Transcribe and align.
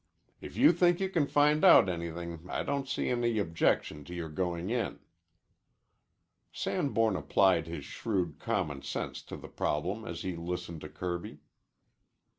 "If 0.41 0.57
you 0.57 0.71
think 0.71 0.99
you 0.99 1.09
can 1.09 1.27
find 1.27 1.63
out 1.63 1.87
anything 1.87 2.49
I 2.49 2.63
don't 2.63 2.89
see 2.89 3.09
any 3.09 3.37
objection 3.37 4.03
to 4.05 4.15
your 4.15 4.29
going 4.29 4.71
in." 4.71 4.99
Sanborn 6.51 7.15
applied 7.15 7.67
his 7.67 7.85
shrewd 7.85 8.39
common 8.39 8.81
sense 8.81 9.21
to 9.21 9.37
the 9.37 9.47
problem 9.47 10.03
as 10.07 10.23
he 10.23 10.35
listened 10.35 10.81
to 10.81 10.89
Kirby. 10.89 11.41